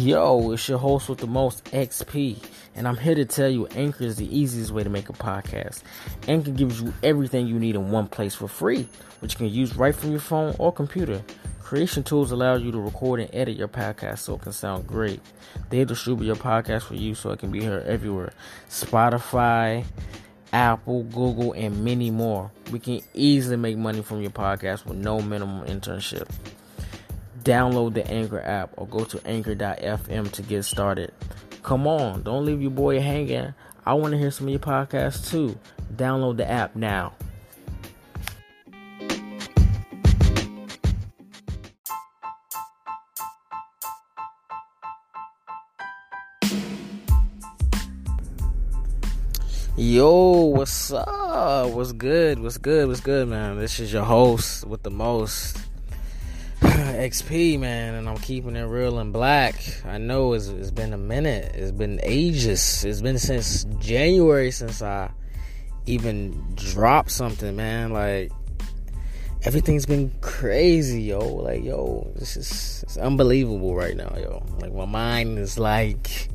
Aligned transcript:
Yo, 0.00 0.52
it's 0.52 0.66
your 0.66 0.78
host 0.78 1.10
with 1.10 1.18
the 1.18 1.26
most 1.26 1.62
XP, 1.66 2.42
and 2.74 2.88
I'm 2.88 2.96
here 2.96 3.14
to 3.14 3.26
tell 3.26 3.50
you 3.50 3.66
Anchor 3.66 4.04
is 4.04 4.16
the 4.16 4.34
easiest 4.34 4.70
way 4.70 4.82
to 4.82 4.88
make 4.88 5.10
a 5.10 5.12
podcast. 5.12 5.82
Anchor 6.26 6.52
gives 6.52 6.80
you 6.80 6.94
everything 7.02 7.46
you 7.46 7.58
need 7.58 7.74
in 7.74 7.90
one 7.90 8.06
place 8.06 8.34
for 8.34 8.48
free, 8.48 8.88
which 9.18 9.34
you 9.34 9.36
can 9.36 9.50
use 9.50 9.76
right 9.76 9.94
from 9.94 10.12
your 10.12 10.20
phone 10.20 10.56
or 10.58 10.72
computer. 10.72 11.22
Creation 11.60 12.02
tools 12.02 12.32
allow 12.32 12.54
you 12.54 12.72
to 12.72 12.80
record 12.80 13.20
and 13.20 13.28
edit 13.34 13.58
your 13.58 13.68
podcast 13.68 14.20
so 14.20 14.36
it 14.36 14.40
can 14.40 14.52
sound 14.52 14.86
great. 14.86 15.20
They 15.68 15.84
distribute 15.84 16.28
your 16.28 16.36
podcast 16.36 16.84
for 16.84 16.94
you 16.94 17.14
so 17.14 17.32
it 17.32 17.38
can 17.38 17.50
be 17.52 17.62
heard 17.62 17.84
everywhere 17.86 18.32
Spotify, 18.70 19.84
Apple, 20.50 21.02
Google, 21.02 21.52
and 21.52 21.84
many 21.84 22.10
more. 22.10 22.50
We 22.72 22.78
can 22.78 23.02
easily 23.12 23.56
make 23.56 23.76
money 23.76 24.00
from 24.00 24.22
your 24.22 24.30
podcast 24.30 24.86
with 24.86 24.96
no 24.96 25.20
minimum 25.20 25.66
internship. 25.66 26.26
Download 27.42 27.94
the 27.94 28.06
Anchor 28.10 28.40
app 28.40 28.70
or 28.76 28.86
go 28.86 29.04
to 29.04 29.20
anchor.fm 29.26 30.30
to 30.32 30.42
get 30.42 30.64
started. 30.64 31.12
Come 31.62 31.86
on, 31.86 32.22
don't 32.22 32.44
leave 32.44 32.60
your 32.60 32.70
boy 32.70 33.00
hanging. 33.00 33.54
I 33.86 33.94
want 33.94 34.12
to 34.12 34.18
hear 34.18 34.30
some 34.30 34.46
of 34.46 34.50
your 34.50 34.60
podcasts 34.60 35.30
too. 35.30 35.58
Download 35.94 36.36
the 36.36 36.50
app 36.50 36.76
now. 36.76 37.14
Yo, 49.76 50.44
what's 50.44 50.92
up? 50.92 51.70
What's 51.70 51.92
good? 51.92 52.38
What's 52.38 52.58
good? 52.58 52.86
What's 52.86 53.00
good, 53.00 53.28
man? 53.28 53.58
This 53.58 53.80
is 53.80 53.90
your 53.90 54.04
host 54.04 54.66
with 54.66 54.82
the 54.82 54.90
most 54.90 55.69
XP, 56.94 57.58
man, 57.58 57.94
and 57.94 58.08
I'm 58.08 58.18
keeping 58.18 58.56
it 58.56 58.62
real 58.62 58.98
and 58.98 59.12
black. 59.12 59.54
I 59.84 59.98
know 59.98 60.32
it's, 60.32 60.48
it's 60.48 60.70
been 60.70 60.92
a 60.92 60.98
minute, 60.98 61.54
it's 61.54 61.72
been 61.72 62.00
ages, 62.02 62.84
it's 62.84 63.00
been 63.00 63.18
since 63.18 63.64
January 63.78 64.50
since 64.50 64.82
I 64.82 65.10
even 65.86 66.54
dropped 66.54 67.10
something, 67.10 67.56
man. 67.56 67.92
Like, 67.92 68.32
everything's 69.42 69.86
been 69.86 70.12
crazy, 70.20 71.02
yo. 71.02 71.20
Like, 71.20 71.64
yo, 71.64 72.10
this 72.16 72.36
is 72.36 72.84
it's 72.84 72.96
unbelievable 72.96 73.74
right 73.74 73.96
now, 73.96 74.14
yo. 74.16 74.44
Like, 74.60 74.72
my 74.72 74.86
mind 74.86 75.38
is 75.38 75.58
like 75.58 76.28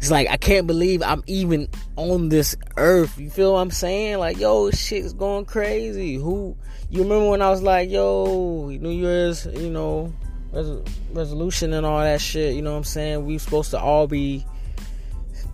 it's 0.00 0.10
like 0.10 0.28
I 0.28 0.36
can't 0.36 0.66
believe 0.66 1.02
I'm 1.02 1.22
even 1.26 1.68
on 1.96 2.30
this 2.30 2.56
earth. 2.76 3.18
You 3.18 3.30
feel 3.30 3.52
what 3.52 3.60
I'm 3.60 3.70
saying? 3.70 4.18
Like, 4.18 4.38
yo, 4.38 4.70
shit's 4.70 5.12
going 5.12 5.44
crazy. 5.44 6.14
Who 6.14 6.56
you 6.88 7.02
remember 7.02 7.30
when 7.30 7.42
I 7.42 7.50
was 7.50 7.62
like, 7.62 7.90
yo, 7.90 8.68
New 8.68 8.90
Year's, 8.90 9.46
you 9.46 9.70
know, 9.70 10.12
res- 10.52 10.82
resolution 11.12 11.72
and 11.72 11.86
all 11.86 12.00
that 12.00 12.20
shit, 12.20 12.56
you 12.56 12.62
know 12.62 12.72
what 12.72 12.78
I'm 12.78 12.84
saying? 12.84 13.26
We 13.26 13.38
supposed 13.38 13.70
to 13.70 13.78
all 13.78 14.06
be 14.06 14.44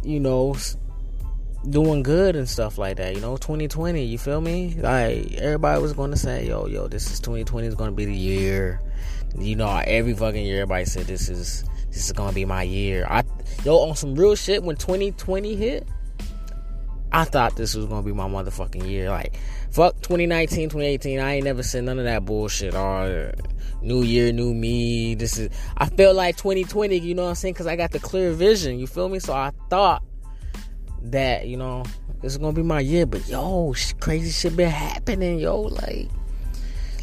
you 0.07 0.21
know, 0.21 0.57
doing 1.69 2.03
good 2.05 2.37
and 2.37 2.49
stuff 2.49 2.79
like 2.79 2.97
that, 2.99 3.15
you 3.15 3.21
know, 3.21 3.37
2020, 3.37 4.05
you 4.05 4.19
feel 4.19 4.41
me? 4.41 4.75
Like 4.79 5.35
everybody 5.35 5.83
was 5.83 5.93
going 5.93 6.13
to 6.13 6.17
say, 6.17 6.47
yo, 6.47 6.67
yo, 6.67 6.87
this 6.87 7.11
is 7.11 7.19
2020 7.21 7.67
is 7.67 7.75
going 7.75 7.91
to 7.91 7.97
be 7.97 8.05
the 8.05 8.15
year. 8.15 8.81
You 9.37 9.57
know, 9.57 9.83
every 9.85 10.15
fucking 10.15 10.47
year 10.47 10.63
everybody 10.63 10.85
said 10.85 11.07
this 11.07 11.29
is 11.29 11.65
this 11.89 12.07
is 12.07 12.13
gonna 12.13 12.33
be 12.33 12.45
my 12.45 12.63
year. 12.63 13.07
I 13.09 13.23
yo 13.65 13.79
on 13.79 13.97
some 13.97 14.15
real 14.15 14.35
shit 14.35 14.63
when 14.63 14.77
2020 14.77 15.57
hit. 15.57 15.89
I 17.13 17.25
thought 17.25 17.57
this 17.57 17.75
was 17.75 17.87
gonna 17.87 18.03
be 18.03 18.13
my 18.13 18.29
motherfucking 18.29 18.89
year. 18.89 19.11
Like, 19.11 19.39
fuck 19.71 19.95
2019, 20.03 20.69
2018. 20.69 21.21
I 21.21 21.35
ain't 21.35 21.45
never 21.45 21.63
said 21.63 21.85
none 21.85 21.99
of 21.99 22.05
that 22.05 22.25
bullshit. 22.25 22.75
Or 22.75 23.33
new 23.81 24.03
year, 24.03 24.33
new 24.33 24.53
me. 24.53 25.15
This 25.15 25.39
is. 25.39 25.51
I 25.77 25.87
felt 25.87 26.17
like 26.17 26.37
2020. 26.37 26.99
You 26.99 27.15
know 27.15 27.23
what 27.23 27.29
I'm 27.31 27.35
saying? 27.37 27.55
Because 27.55 27.67
I 27.67 27.77
got 27.77 27.93
the 27.93 28.01
clear 28.01 28.33
vision. 28.33 28.79
You 28.79 28.87
feel 28.87 29.09
me? 29.09 29.19
So 29.19 29.33
I 29.33 29.53
thought 29.71 30.03
that 31.03 31.47
you 31.47 31.57
know 31.57 31.85
this 32.21 32.33
is 32.33 32.39
gonna 32.39 32.53
be 32.53 32.63
my 32.63 32.81
year. 32.81 33.07
But 33.07 33.27
yo, 33.29 33.75
crazy 34.01 34.31
shit 34.31 34.57
been 34.57 34.71
happening. 34.71 35.39
Yo, 35.39 35.61
like 35.61 36.09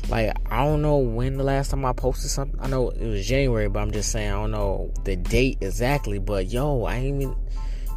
like 0.09 0.35
I 0.51 0.65
don't 0.65 0.81
know 0.81 0.97
when 0.97 1.37
the 1.37 1.43
last 1.43 1.71
time 1.71 1.85
I 1.85 1.93
posted 1.93 2.29
something. 2.29 2.59
I 2.61 2.67
know 2.67 2.89
it 2.89 3.07
was 3.07 3.25
January, 3.25 3.69
but 3.69 3.79
I'm 3.79 3.91
just 3.91 4.11
saying 4.11 4.31
I 4.31 4.35
don't 4.35 4.51
know 4.51 4.91
the 5.03 5.15
date 5.15 5.59
exactly. 5.61 6.19
But 6.19 6.47
yo, 6.47 6.83
I 6.83 6.95
ain't 6.95 7.21
even 7.21 7.35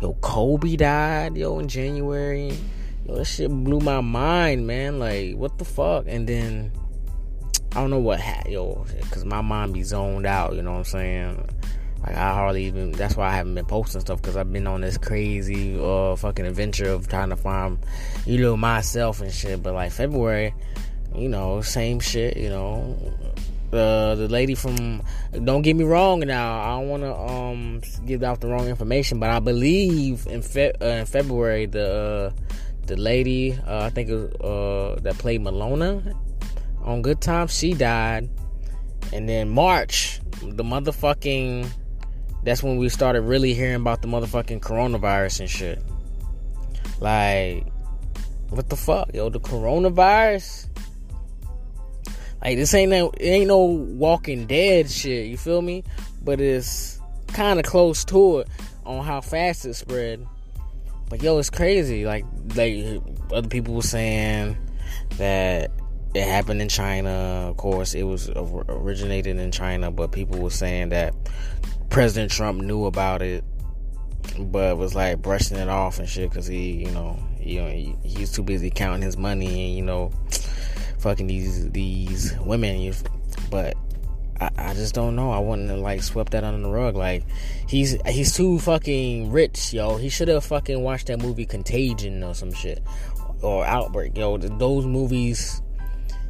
yo 0.01 0.15
Kobe 0.15 0.77
died 0.77 1.37
yo 1.37 1.59
in 1.59 1.69
January. 1.69 2.57
Yo, 3.07 3.17
that 3.17 3.25
shit 3.25 3.51
blew 3.51 3.81
my 3.81 4.01
mind, 4.01 4.67
man. 4.67 4.99
Like 4.99 5.37
what 5.37 5.59
the 5.59 5.65
fuck? 5.65 6.05
And 6.07 6.29
then 6.29 6.73
I 7.73 7.81
don't 7.81 7.91
know 7.91 7.99
what 7.99 8.21
ha- 8.21 8.45
yo, 8.49 8.87
cause 9.11 9.25
my 9.25 9.41
mind 9.41 9.75
be 9.75 9.83
zoned 9.83 10.27
out. 10.27 10.55
You 10.55 10.63
know 10.63 10.73
what 10.73 10.79
I'm 10.79 10.85
saying? 10.85 11.49
Like 12.03 12.17
I 12.17 12.33
hardly 12.35 12.67
even. 12.67 12.93
That's 12.93 13.17
why 13.17 13.29
I 13.29 13.33
haven't 13.33 13.55
been 13.57 13.67
posting 13.67 14.01
stuff 14.01 14.23
because 14.23 14.37
I've 14.37 14.53
been 14.53 14.69
on 14.69 14.81
this 14.81 14.97
crazy 14.97 15.79
uh 15.79 16.15
fucking 16.15 16.47
adventure 16.47 16.89
of 16.89 17.09
trying 17.09 17.31
to 17.31 17.37
find 17.37 17.79
you 18.25 18.39
know 18.39 18.57
myself 18.57 19.21
and 19.21 19.33
shit. 19.33 19.63
But 19.63 19.75
like 19.75 19.91
February 19.91 20.55
you 21.17 21.29
know, 21.29 21.61
same 21.63 22.01
shit, 22.01 22.37
you 22.37 22.49
know. 22.49 22.97
The 23.71 24.15
the 24.17 24.29
lady 24.29 24.55
from 24.55 25.03
don't 25.45 25.63
get 25.63 25.75
me 25.75 25.85
wrong 25.85 26.21
now, 26.21 26.61
I 26.61 26.79
don't 26.79 26.89
want 26.89 27.03
to 27.03 27.15
um 27.15 27.83
give 28.07 28.23
out 28.23 28.41
the 28.41 28.47
wrong 28.47 28.69
information, 28.69 29.19
but 29.19 29.31
I 29.31 29.41
believe 29.41 30.27
in 30.29 30.43
Fe- 30.43 30.73
uh, 30.81 30.87
in 30.87 31.07
February 31.07 31.67
the 31.67 32.33
uh, 32.33 32.43
the 32.87 32.97
lady 32.97 33.59
uh, 33.67 33.87
I 33.87 33.91
think 33.91 34.09
was, 34.09 34.33
uh, 34.35 35.01
that 35.03 35.19
played 35.19 35.43
Willona 35.43 36.15
on 36.83 37.03
Good 37.03 37.21
Times 37.21 37.57
she 37.57 37.75
died. 37.75 38.31
And 39.13 39.29
then 39.29 39.49
March, 39.51 40.21
the 40.43 40.65
motherfucking 40.65 41.69
that's 42.45 42.63
when 42.63 42.77
we 42.77 42.89
started 42.89 43.23
really 43.23 43.55
hearing 43.55 43.75
about 43.75 44.03
the 44.03 44.09
motherfucking 44.09 44.61
coronavirus 44.61 45.41
and 45.41 45.51
shit. 45.51 45.83
Like 47.01 47.67
what 48.51 48.69
the 48.69 48.77
fuck, 48.77 49.13
yo, 49.13 49.29
the 49.29 49.41
coronavirus 49.41 50.69
like 52.43 52.57
this 52.57 52.75
ain't 52.75 52.91
no, 52.91 53.11
it 53.11 53.25
ain't 53.25 53.49
no 53.49 53.65
Walking 53.65 54.47
Dead 54.47 54.91
shit. 54.91 55.27
You 55.27 55.37
feel 55.37 55.63
me? 55.63 55.85
But 56.23 56.41
it's 56.41 57.01
kind 57.29 57.59
of 57.59 57.67
close 57.67 58.05
to 58.07 58.41
it 58.41 58.49
on 58.85 59.05
how 59.05 59.21
fast 59.21 59.65
it 59.65 59.75
spread. 59.75 60.27
But 61.09 61.23
yo, 61.23 61.39
it's 61.39 61.51
crazy. 61.51 62.05
Like 62.05 62.25
like 62.55 63.03
other 63.33 63.49
people 63.49 63.75
were 63.75 63.83
saying 63.83 64.57
that 65.19 65.71
it 66.15 66.27
happened 66.27 66.61
in 66.61 66.69
China. 66.69 67.11
Of 67.51 67.57
course, 67.57 67.95
it 67.95 68.05
was 68.05 68.31
originated 68.31 69.39
in 69.39 69.53
China, 69.53 69.91
but 69.91 70.13
people 70.13 70.39
were 70.39 70.51
saying 70.51 70.91
that 70.91 71.15
President 71.91 72.31
Trump 72.31 72.61
knew 72.61 72.87
about 72.87 73.23
it, 73.23 73.45
but 74.39 74.77
was 74.77 74.95
like 74.95 75.23
brushing 75.23 75.57
it 75.57 75.69
off 75.69 75.99
and 75.99 76.09
shit 76.09 76.31
because 76.31 76.47
he, 76.47 76.73
you 76.73 76.91
know, 76.91 77.19
you 77.39 77.61
know, 77.61 77.69
he, 77.69 77.95
he's 78.03 78.33
too 78.33 78.43
busy 78.43 78.71
counting 78.71 79.03
his 79.03 79.17
money 79.17 79.47
and 79.47 79.77
you 79.77 79.83
know 79.83 80.13
fucking 81.07 81.29
these 81.29 81.71
these 81.71 82.35
women. 82.41 82.93
But 83.49 83.77
I, 84.41 84.51
I 84.59 84.75
just 84.75 84.93
don't 84.93 85.15
know. 85.15 85.31
I 85.31 85.39
wouldn't 85.39 85.71
have 85.71 85.79
like 85.79 86.03
swept 86.03 86.33
that 86.33 86.43
under 86.43 86.61
the 86.61 86.73
rug. 86.73 86.97
Like 86.97 87.25
he's 87.69 87.97
he's 88.07 88.35
too 88.35 88.59
fucking 88.59 89.31
rich, 89.31 89.73
yo. 89.73 89.97
He 89.97 90.09
should 90.09 90.29
have 90.29 90.45
fucking 90.45 90.83
watched 90.83 91.07
that 91.07 91.23
movie 91.23 91.47
Contagion 91.47 92.25
or 92.25 92.35
some 92.35 92.53
shit 92.53 92.83
or 93.41 93.65
Outbreak, 93.65 94.19
yo. 94.19 94.37
Those 94.37 94.85
movies, 94.85 95.63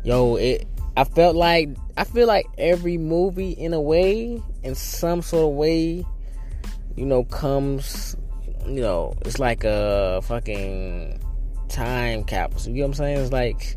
yo. 0.04 0.36
It. 0.36 0.66
I 0.98 1.04
felt 1.04 1.36
like 1.36 1.70
I 1.96 2.04
feel 2.04 2.26
like 2.26 2.46
every 2.58 2.98
movie 2.98 3.52
in 3.52 3.72
a 3.72 3.80
way, 3.80 4.42
in 4.62 4.74
some 4.74 5.22
sort 5.22 5.52
of 5.52 5.56
way, 5.56 6.04
you 6.96 7.06
know, 7.06 7.24
comes. 7.24 8.16
You 8.66 8.82
know, 8.82 9.14
it's 9.24 9.38
like 9.38 9.64
a 9.64 10.20
fucking 10.24 11.20
time 11.68 12.24
capsule. 12.24 12.72
You 12.72 12.78
know 12.78 12.88
what 12.88 12.88
I'm 12.88 12.94
saying? 12.94 13.18
It's 13.18 13.32
like 13.32 13.76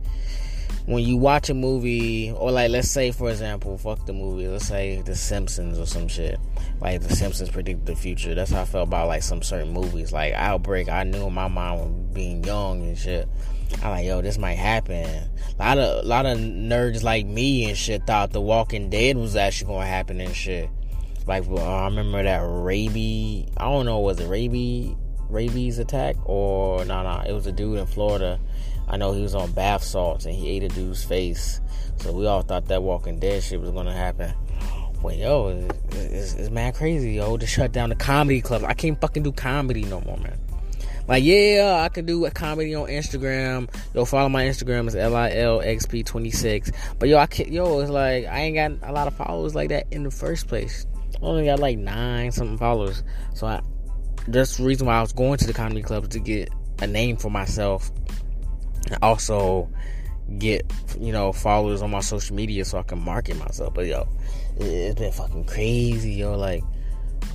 when 0.90 1.04
you 1.04 1.18
watch 1.18 1.52
a 1.52 1.54
movie, 1.54 2.32
or 2.32 2.52
like 2.52 2.72
let's 2.72 2.90
say 2.90 3.12
for 3.12 3.30
example, 3.30 3.78
fuck 3.78 4.08
the 4.08 4.14
movie, 4.14 4.47
let's 4.47 4.66
say 4.66 5.03
The 5.03 5.16
Simpsons 5.16 5.78
or 5.78 5.86
some 5.86 6.08
shit. 6.08 6.40
Like 6.82 7.02
The 7.02 7.16
Simpsons 7.16 7.52
predict 7.52 7.86
the 7.86 7.96
future. 7.96 8.34
That's 8.34 8.50
how 8.50 8.62
I 8.62 8.66
felt 8.66 8.88
about 8.88 9.08
like 9.08 9.22
some 9.22 9.44
certain 9.44 9.72
movies. 9.72 10.12
Like 10.12 10.34
Outbreak, 10.34 10.90
I 10.90 11.03
knew 11.03 11.30
my 11.30 11.47
mom 11.47 12.09
being 12.12 12.44
young 12.44 12.82
and 12.82 12.97
shit. 12.97 13.30
I'm 13.84 13.91
like, 13.91 14.06
yo, 14.08 14.24
this 14.24 14.40
might 14.40 14.56
happen. 14.56 15.30
A 15.59 15.64
lot 15.64 15.78
of 15.78 16.06
a 16.06 16.08
lot 16.08 16.26
of 16.26 16.40
nerds 16.40 17.03
like 17.03 17.28
me 17.28 17.70
and 17.70 17.78
shit 17.78 18.08
thought 18.08 18.32
The 18.32 18.42
Walking 18.42 18.90
Dead 18.90 19.16
was 19.16 19.35
actually 19.35 19.68
gonna 19.68 19.85
happen 19.85 20.20
and 20.20 20.35
shit. 20.35 20.72
Like 21.28 21.47
uh, 21.47 21.82
I 21.82 21.85
remember 21.85 22.24
that 22.24 22.42
rabies. 22.44 23.47
I 23.58 23.66
don't 23.66 23.85
know, 23.85 24.00
was 24.00 24.20
it 24.20 24.28
rabies 24.28 24.96
rabies 25.30 25.78
attack 25.78 26.16
or 26.26 26.84
no, 26.84 27.03
nah, 27.03 27.03
no, 27.03 27.18
nah, 27.18 27.30
it 27.30 27.34
was 27.34 27.46
a 27.46 27.52
dude 27.52 27.78
in 27.78 27.85
Florida 27.85 28.40
I 28.90 28.97
know 28.97 29.12
he 29.14 29.22
was 29.22 29.36
on 29.36 29.52
bath 29.52 29.84
salts 29.84 30.26
and 30.26 30.34
he 30.34 30.50
ate 30.50 30.64
a 30.64 30.68
dude's 30.70 31.03
face. 31.03 31.62
So 31.97 32.12
we 32.12 32.26
all 32.26 32.41
thought 32.41 32.68
that 32.68 32.82
Walking 32.82 33.20
Dead 33.20 33.44
shit 33.44 33.62
was 33.62 33.72
gonna 33.72 33.94
happen. 33.94 34.34
But 35.02 35.18
yo, 35.18 35.68
it's, 35.91 36.34
it's, 36.34 36.50
man 36.50 36.74
crazy, 36.74 37.14
yo, 37.14 37.38
to 37.38 37.47
shut 37.47 37.72
down 37.72 37.90
the 37.90 37.96
comedy 37.96 38.41
club. 38.41 38.64
I 38.66 38.74
can't 38.74 39.00
fucking 39.00 39.24
do 39.24 39.32
comedy 39.32 39.84
no 39.86 40.02
more, 40.02 40.18
man. 40.18 40.38
Like, 41.08 41.24
yeah, 41.24 41.82
I 41.84 41.90
can 41.90 42.06
do 42.06 42.26
a 42.26 42.32
comedy 42.32 42.76
on 42.76 42.88
Instagram. 42.88 43.70
Yo, 43.96 44.06
follow 44.06 44.30
my 44.30 44.44
Instagram. 44.44 44.86
It's 44.86 44.96
L-I-L-X-P26. 44.96 46.76
But 47.00 47.09
yo, 47.09 47.18
I 47.18 47.26
can't, 47.26 47.50
yo, 47.50 47.80
it's 47.80 47.90
like, 47.90 48.26
I 48.26 48.42
ain't 48.42 48.56
got 48.56 48.90
a 48.90 48.92
lot 48.92 49.08
of 49.08 49.16
followers 49.16 49.56
like 49.56 49.70
that 49.70 49.88
in 49.92 50.03
the 50.03 50.12
first 50.12 50.47
place. 50.47 50.85
only 51.22 51.46
got 51.46 51.59
like 51.59 51.80
nine 51.80 52.32
something 52.32 52.58
followers. 52.58 53.03
So 53.34 53.47
I 53.47 53.62
that's 54.28 54.58
the 54.58 54.64
reason 54.64 54.88
why 54.88 54.97
I 54.97 55.02
was 55.02 55.14
going 55.14 55.38
to 55.40 55.47
the 55.47 55.53
comedy 55.53 55.82
club 55.82 56.09
to 56.09 56.20
get 56.20 56.50
a 56.82 56.88
name 56.88 57.18
for 57.18 57.30
myself 57.32 57.92
also 59.02 59.70
get 60.37 60.72
you 60.99 61.11
know 61.11 61.31
followers 61.31 61.81
on 61.81 61.90
my 61.90 62.02
social 62.02 62.35
media 62.35 62.64
so 62.64 62.78
I 62.78 62.84
can 62.84 62.99
market 62.99 63.37
myself. 63.37 63.73
But 63.73 63.87
yo, 63.87 64.08
it's 64.58 64.99
been 64.99 65.11
fucking 65.11 65.46
crazy, 65.46 66.14
yo. 66.14 66.37
Like 66.37 66.64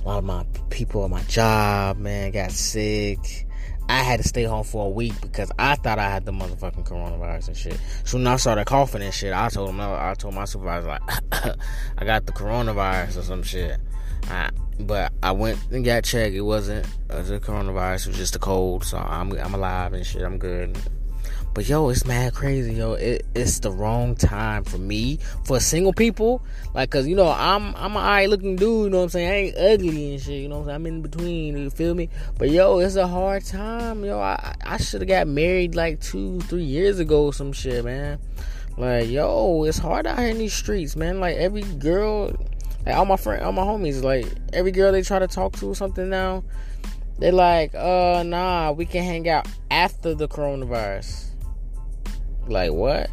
a 0.03 0.07
lot 0.07 0.19
of 0.19 0.23
my 0.23 0.45
people 0.69 1.03
at 1.03 1.09
my 1.09 1.23
job, 1.23 1.97
man, 1.97 2.31
got 2.31 2.51
sick. 2.51 3.45
I 3.87 3.99
had 3.99 4.19
to 4.19 4.27
stay 4.27 4.43
home 4.43 4.63
for 4.63 4.87
a 4.87 4.89
week 4.89 5.13
because 5.21 5.51
I 5.59 5.75
thought 5.75 5.99
I 5.99 6.09
had 6.09 6.25
the 6.25 6.31
motherfucking 6.31 6.87
coronavirus 6.87 7.49
and 7.49 7.57
shit. 7.57 7.79
So 8.03 8.17
when 8.17 8.25
I 8.25 8.35
started 8.37 8.65
coughing 8.65 9.03
and 9.03 9.13
shit, 9.13 9.31
I 9.31 9.49
told 9.49 9.69
him, 9.69 9.79
I 9.79 10.15
told 10.15 10.33
my 10.33 10.45
supervisor 10.45 10.87
like, 10.87 11.01
I 11.97 12.05
got 12.05 12.25
the 12.25 12.31
coronavirus 12.31 13.17
or 13.17 13.21
some 13.21 13.43
shit. 13.43 13.79
I, 14.27 14.49
but 14.79 15.13
I 15.21 15.31
went 15.33 15.59
and 15.69 15.85
got 15.85 16.03
checked. 16.03 16.35
It 16.35 16.41
wasn't 16.41 16.87
it 17.09 17.15
was 17.15 17.29
a 17.29 17.39
coronavirus. 17.39 18.07
It 18.07 18.09
was 18.09 18.17
just 18.17 18.35
a 18.35 18.39
cold. 18.39 18.83
So 18.83 18.97
I'm 18.97 19.31
I'm 19.33 19.53
alive 19.53 19.93
and 19.93 20.05
shit. 20.05 20.23
I'm 20.23 20.39
good. 20.39 20.77
But 21.55 21.69
yo, 21.69 21.87
it's 21.87 22.05
mad 22.05 22.33
crazy, 22.33 22.73
yo. 22.73 22.95
It, 22.95 23.25
it's 23.33 23.59
the 23.59 23.71
wrong 23.71 24.15
time 24.15 24.65
for 24.65 24.77
me, 24.77 25.19
for 25.45 25.57
single 25.61 25.93
people. 25.93 26.43
Like, 26.73 26.89
cause 26.89 27.07
you 27.07 27.15
know, 27.15 27.29
I'm 27.31 27.73
I'm 27.77 27.91
an 27.91 27.97
alright 27.97 28.29
looking 28.29 28.57
dude. 28.57 28.83
You 28.83 28.89
know 28.89 28.97
what 28.97 29.03
I'm 29.03 29.09
saying? 29.09 29.29
I 29.29 29.35
ain't 29.35 29.57
ugly 29.57 30.11
and 30.11 30.21
shit. 30.21 30.41
You 30.41 30.49
know 30.49 30.59
what 30.59 30.63
I'm 30.63 30.67
saying? 30.67 30.75
I'm 30.75 30.85
in 30.85 31.01
between. 31.01 31.57
You 31.57 31.69
feel 31.69 31.95
me? 31.95 32.09
But 32.37 32.49
yo, 32.49 32.79
it's 32.79 32.97
a 32.97 33.07
hard 33.07 33.45
time, 33.45 34.03
yo. 34.03 34.19
I 34.19 34.53
I 34.65 34.75
should 34.75 34.99
have 34.99 35.07
got 35.07 35.27
married 35.27 35.75
like 35.75 36.01
two, 36.01 36.41
three 36.41 36.65
years 36.65 36.99
ago, 36.99 37.31
some 37.31 37.53
shit, 37.53 37.85
man. 37.85 38.19
Like, 38.75 39.07
yo, 39.07 39.63
it's 39.63 39.77
hard 39.77 40.07
out 40.07 40.19
here 40.19 40.27
in 40.27 40.39
these 40.39 40.53
streets, 40.53 40.97
man. 40.97 41.21
Like 41.21 41.37
every 41.37 41.61
girl, 41.61 42.35
like 42.85 42.95
all 42.95 43.05
my 43.05 43.15
friend, 43.15 43.41
all 43.45 43.53
my 43.53 43.61
homies, 43.61 44.03
like 44.03 44.25
every 44.51 44.71
girl 44.71 44.91
they 44.91 45.03
try 45.03 45.19
to 45.19 45.27
talk 45.27 45.53
to 45.53 45.69
or 45.69 45.75
something 45.75 46.09
now, 46.09 46.43
they 47.17 47.31
like, 47.31 47.73
uh, 47.75 48.23
nah, 48.25 48.73
we 48.73 48.85
can 48.85 49.05
hang 49.05 49.29
out 49.29 49.47
after 49.71 50.13
the 50.13 50.27
coronavirus. 50.27 51.34
Like 52.47 52.71
what? 52.71 53.09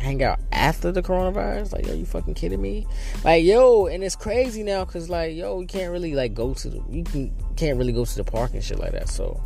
Hang 0.00 0.22
out 0.22 0.40
after 0.50 0.90
the 0.90 1.02
coronavirus? 1.02 1.72
Like, 1.72 1.88
are 1.88 1.94
you 1.94 2.06
fucking 2.06 2.34
kidding 2.34 2.60
me? 2.60 2.86
Like, 3.24 3.44
yo, 3.44 3.86
and 3.86 4.02
it's 4.02 4.16
crazy 4.16 4.62
now 4.62 4.84
because 4.84 5.08
like, 5.08 5.34
yo, 5.34 5.60
you 5.60 5.66
can't 5.66 5.92
really 5.92 6.14
like 6.14 6.34
go 6.34 6.54
to 6.54 6.70
the 6.70 6.82
you 6.90 7.04
can 7.04 7.32
can't 7.56 7.78
really 7.78 7.92
go 7.92 8.04
to 8.04 8.16
the 8.16 8.24
park 8.24 8.54
and 8.54 8.64
shit 8.64 8.78
like 8.78 8.92
that. 8.92 9.08
So 9.08 9.40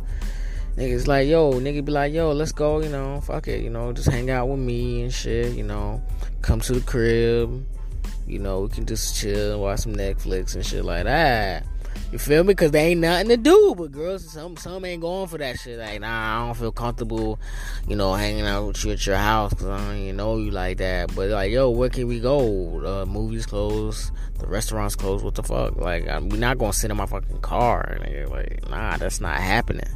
niggas 0.77 1.07
like, 1.07 1.27
yo, 1.27 1.53
nigga 1.53 1.83
be 1.83 1.91
like, 1.91 2.13
yo, 2.13 2.31
let's 2.31 2.51
go, 2.51 2.81
you 2.81 2.89
know, 2.89 3.19
fuck 3.21 3.47
it, 3.47 3.63
you 3.63 3.69
know, 3.69 3.91
just 3.91 4.09
hang 4.09 4.29
out 4.29 4.47
with 4.47 4.59
me 4.59 5.03
and 5.03 5.13
shit, 5.13 5.53
you 5.53 5.63
know, 5.63 6.01
come 6.41 6.61
to 6.61 6.73
the 6.73 6.81
crib, 6.81 7.65
you 8.27 8.39
know, 8.39 8.61
we 8.61 8.69
can 8.69 8.85
just 8.85 9.19
chill, 9.19 9.59
watch 9.61 9.79
some 9.79 9.95
Netflix 9.95 10.55
and 10.55 10.65
shit 10.65 10.85
like 10.85 11.05
that. 11.05 11.65
You 12.11 12.17
feel 12.17 12.43
me? 12.43 12.55
Cause 12.55 12.71
they 12.71 12.87
ain't 12.87 13.01
nothing 13.01 13.29
to 13.29 13.37
do. 13.37 13.75
But 13.77 13.91
girls, 13.91 14.29
some 14.29 14.55
some 14.57 14.85
ain't 14.85 15.01
going 15.01 15.27
for 15.27 15.37
that 15.37 15.59
shit. 15.59 15.77
Like, 15.77 15.99
nah, 16.01 16.43
I 16.43 16.45
don't 16.45 16.55
feel 16.55 16.71
comfortable, 16.71 17.39
you 17.87 17.95
know, 17.95 18.13
hanging 18.13 18.45
out 18.45 18.67
with 18.67 18.83
you 18.85 18.91
at 18.91 19.05
your 19.05 19.17
house 19.17 19.53
because 19.53 19.67
I 19.67 19.77
don't 19.77 19.97
even 19.97 20.15
know 20.17 20.37
you 20.37 20.51
like 20.51 20.77
that. 20.77 21.13
But 21.15 21.29
like, 21.29 21.51
yo, 21.51 21.69
where 21.69 21.89
can 21.89 22.07
we 22.07 22.19
go? 22.19 22.85
Uh, 22.85 23.05
movies 23.05 23.45
closed, 23.45 24.11
the 24.39 24.47
restaurants 24.47 24.95
closed. 24.95 25.25
What 25.25 25.35
the 25.35 25.43
fuck? 25.43 25.75
Like, 25.75 26.07
I, 26.07 26.19
we're 26.19 26.37
not 26.37 26.57
gonna 26.57 26.73
sit 26.73 26.91
in 26.91 26.97
my 26.97 27.05
fucking 27.05 27.41
car. 27.41 27.97
Nigga. 28.01 28.29
Like, 28.29 28.69
nah, 28.69 28.97
that's 28.97 29.19
not 29.19 29.35
happening. 29.37 29.89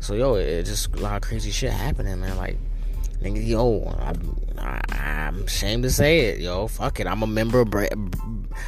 So 0.00 0.14
yo, 0.14 0.34
it, 0.34 0.64
just 0.64 0.94
a 0.96 0.98
lot 0.98 1.16
of 1.16 1.22
crazy 1.22 1.50
shit 1.50 1.70
happening, 1.70 2.20
man. 2.20 2.36
Like, 2.36 2.58
nigga, 3.20 3.46
yo, 3.46 3.94
I, 4.58 4.80
am 5.28 5.42
ashamed 5.44 5.84
to 5.84 5.90
say 5.90 6.26
it, 6.26 6.40
yo. 6.40 6.66
Fuck 6.66 6.98
it, 6.98 7.06
I'm 7.06 7.22
a 7.22 7.26
member 7.26 7.60
of. 7.60 7.70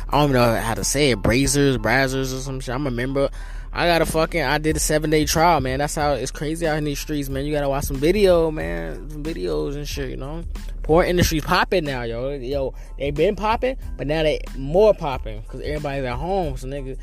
I 0.08 0.12
don't 0.12 0.31
even 0.31 0.34
know 0.34 0.60
how 0.60 0.75
to 0.75 0.84
say 0.84 1.10
it, 1.10 1.22
Brazers, 1.22 1.76
Brazzers, 1.76 2.36
or 2.36 2.40
some 2.40 2.60
shit. 2.60 2.75
I'm 2.75 2.86
a 2.86 2.90
member. 2.90 3.31
I 3.76 3.88
got 3.88 4.02
a 4.02 4.06
fucking. 4.06 4.40
I 4.40 4.58
did 4.58 4.76
a 4.76 4.81
seven 4.81 5.10
day 5.10 5.25
trial, 5.25 5.60
man. 5.60 5.81
That's 5.81 5.96
how 5.96 6.12
it's 6.12 6.31
crazy 6.31 6.64
out 6.64 6.78
in 6.78 6.84
these 6.84 7.00
streets, 7.00 7.28
man. 7.28 7.44
You 7.44 7.52
gotta 7.52 7.69
watch 7.69 7.86
some 7.86 7.96
video, 7.96 8.52
man, 8.52 9.10
some 9.10 9.25
videos 9.25 9.75
and 9.75 9.86
shit. 9.86 10.10
You 10.10 10.16
know, 10.16 10.44
porn 10.84 11.08
industry 11.08 11.40
popping 11.40 11.84
now, 11.84 12.02
yo. 12.02 12.31
Yo, 12.34 12.72
they 13.00 13.10
been 13.10 13.34
popping, 13.34 13.76
but 13.96 14.06
now 14.06 14.22
they 14.22 14.40
more 14.56 14.94
popping 14.94 15.40
because 15.40 15.60
everybody's 15.62 16.04
at 16.04 16.14
home. 16.14 16.56
So 16.56 16.69
nigga, 16.69 16.96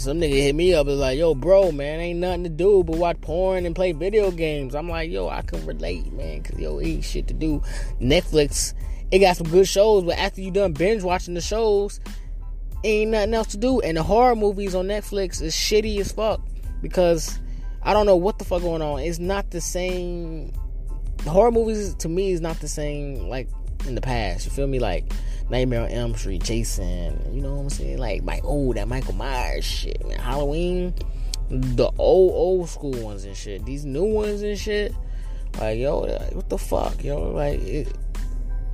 some 0.00 0.18
nigga 0.18 0.40
hit 0.40 0.54
me 0.54 0.72
up 0.72 0.86
is 0.88 0.98
like, 0.98 1.18
yo, 1.18 1.34
bro, 1.34 1.70
man, 1.70 2.00
ain't 2.00 2.20
nothing 2.20 2.44
to 2.44 2.48
do 2.48 2.82
but 2.82 2.96
watch 2.96 3.20
porn 3.20 3.66
and 3.66 3.76
play 3.76 3.92
video 3.92 4.30
games. 4.30 4.74
I'm 4.74 4.88
like, 4.88 5.10
yo, 5.10 5.28
I 5.28 5.42
can 5.42 5.66
relate, 5.66 6.10
man, 6.14 6.40
because 6.40 6.58
yo, 6.58 6.80
ain't 6.80 7.04
shit 7.04 7.28
to 7.28 7.34
do. 7.34 7.62
Netflix 8.00 8.72
it 9.10 9.20
got 9.20 9.36
some 9.36 9.48
good 9.48 9.66
shows, 9.66 10.04
but 10.04 10.18
after 10.18 10.40
you 10.40 10.50
done 10.50 10.72
binge 10.72 11.02
watching 11.02 11.34
the 11.34 11.40
shows, 11.40 12.00
ain't 12.84 13.12
nothing 13.12 13.34
else 13.34 13.48
to 13.48 13.56
do. 13.56 13.80
And 13.80 13.96
the 13.96 14.02
horror 14.02 14.36
movies 14.36 14.74
on 14.74 14.86
Netflix 14.86 15.40
is 15.40 15.54
shitty 15.54 15.98
as 15.98 16.12
fuck 16.12 16.40
because 16.82 17.38
I 17.82 17.92
don't 17.92 18.06
know 18.06 18.16
what 18.16 18.38
the 18.38 18.44
fuck 18.44 18.62
going 18.62 18.82
on. 18.82 19.00
It's 19.00 19.18
not 19.18 19.50
the 19.50 19.60
same. 19.60 20.52
The 21.18 21.30
horror 21.30 21.50
movies 21.50 21.94
to 21.96 22.08
me 22.08 22.32
is 22.32 22.40
not 22.40 22.60
the 22.60 22.68
same 22.68 23.28
like 23.28 23.48
in 23.86 23.94
the 23.94 24.00
past. 24.00 24.44
You 24.44 24.52
feel 24.52 24.66
me? 24.66 24.78
Like 24.78 25.10
Nightmare 25.48 25.82
on 25.82 25.88
Elm 25.88 26.14
Street, 26.14 26.44
Jason. 26.44 27.34
You 27.34 27.40
know 27.40 27.54
what 27.54 27.62
I'm 27.62 27.70
saying? 27.70 27.98
Like 27.98 28.22
my 28.22 28.40
oh 28.44 28.74
that 28.74 28.88
Michael 28.88 29.14
Myers 29.14 29.64
shit, 29.64 30.06
man. 30.06 30.18
Halloween, 30.18 30.94
the 31.48 31.90
old 31.98 32.32
old 32.32 32.68
school 32.68 32.92
ones 33.02 33.24
and 33.24 33.36
shit. 33.36 33.64
These 33.64 33.86
new 33.86 34.04
ones 34.04 34.42
and 34.42 34.58
shit. 34.58 34.94
Like 35.58 35.78
yo, 35.78 36.06
what 36.32 36.50
the 36.50 36.58
fuck, 36.58 37.02
yo? 37.02 37.32
Like. 37.32 37.60
It, 37.62 37.88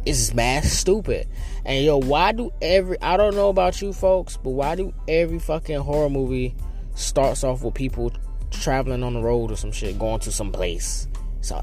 it's 0.06 0.34
mad 0.34 0.64
stupid. 0.64 1.28
And 1.64 1.84
yo, 1.84 1.98
why 1.98 2.32
do 2.32 2.52
every 2.60 3.00
I 3.00 3.16
don't 3.16 3.34
know 3.34 3.48
about 3.48 3.80
you 3.80 3.92
folks, 3.92 4.36
but 4.36 4.50
why 4.50 4.74
do 4.74 4.92
every 5.08 5.38
fucking 5.38 5.80
horror 5.80 6.10
movie 6.10 6.54
starts 6.94 7.44
off 7.44 7.62
with 7.62 7.74
people 7.74 8.12
traveling 8.50 9.02
on 9.02 9.14
the 9.14 9.22
road 9.22 9.50
or 9.50 9.56
some 9.56 9.72
shit, 9.72 9.98
going 9.98 10.20
to 10.20 10.32
some 10.32 10.52
place? 10.52 11.08
So 11.40 11.62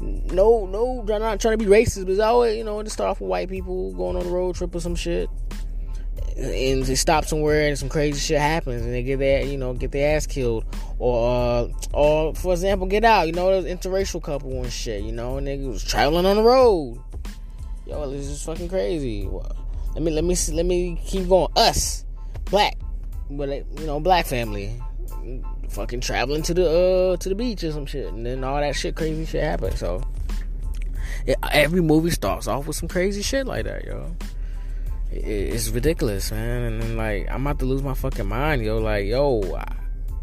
no, 0.00 0.66
no, 0.66 1.00
I'm 1.00 1.20
not 1.20 1.40
trying 1.40 1.58
to 1.58 1.64
be 1.64 1.70
racist, 1.70 2.04
but 2.04 2.12
it's 2.12 2.20
always, 2.20 2.56
you 2.56 2.64
know, 2.64 2.82
to 2.82 2.90
start 2.90 3.10
off 3.10 3.20
with 3.20 3.28
white 3.28 3.48
people 3.48 3.92
going 3.94 4.16
on 4.16 4.26
a 4.26 4.30
road 4.30 4.54
trip 4.54 4.74
or 4.74 4.80
some 4.80 4.94
shit. 4.94 5.28
And 6.36 6.84
they 6.84 6.94
stop 6.94 7.24
somewhere 7.24 7.68
and 7.68 7.76
some 7.76 7.88
crazy 7.88 8.20
shit 8.20 8.40
happens 8.40 8.82
and 8.82 8.94
they 8.94 9.02
get 9.02 9.18
their, 9.18 9.44
you 9.44 9.58
know, 9.58 9.74
get 9.74 9.90
their 9.90 10.16
ass 10.16 10.26
killed. 10.26 10.64
Or, 11.00 11.28
uh, 11.28 11.68
or 11.92 12.34
for 12.36 12.52
example, 12.52 12.86
get 12.86 13.04
out, 13.04 13.26
you 13.26 13.32
know, 13.32 13.60
there's 13.60 13.64
interracial 13.64 14.22
couple 14.22 14.52
and 14.62 14.72
shit, 14.72 15.02
you 15.02 15.10
know, 15.10 15.38
and 15.38 15.46
they 15.48 15.56
was 15.56 15.82
traveling 15.82 16.26
on 16.26 16.36
the 16.36 16.42
road 16.44 17.02
yo, 17.88 18.10
this 18.10 18.26
is 18.26 18.42
fucking 18.42 18.68
crazy. 18.68 19.28
Let 19.94 20.02
me 20.02 20.10
let 20.12 20.24
me 20.24 20.36
let 20.52 20.66
me 20.66 21.00
keep 21.04 21.28
going. 21.28 21.48
Us, 21.56 22.04
black, 22.46 22.76
but 23.30 23.48
you 23.48 23.86
know, 23.86 23.98
black 23.98 24.26
family, 24.26 24.80
fucking 25.70 26.00
traveling 26.00 26.42
to 26.42 26.54
the 26.54 26.68
uh 26.68 27.16
to 27.16 27.28
the 27.28 27.34
beach 27.34 27.64
or 27.64 27.72
some 27.72 27.86
shit, 27.86 28.12
and 28.12 28.24
then 28.24 28.44
all 28.44 28.60
that 28.60 28.76
shit, 28.76 28.94
crazy 28.94 29.24
shit 29.24 29.42
happens. 29.42 29.80
So 29.80 30.02
it, 31.26 31.36
every 31.50 31.80
movie 31.80 32.10
starts 32.10 32.46
off 32.46 32.66
with 32.66 32.76
some 32.76 32.88
crazy 32.88 33.22
shit 33.22 33.46
like 33.46 33.64
that, 33.64 33.84
yo. 33.84 34.14
It, 35.10 35.24
it's 35.24 35.70
ridiculous, 35.70 36.30
man. 36.30 36.64
And 36.64 36.82
then 36.82 36.96
like 36.96 37.28
I'm 37.30 37.46
about 37.46 37.58
to 37.60 37.64
lose 37.64 37.82
my 37.82 37.94
fucking 37.94 38.26
mind, 38.26 38.62
yo. 38.62 38.78
Like 38.78 39.06
yo. 39.06 39.42
I, 39.56 39.77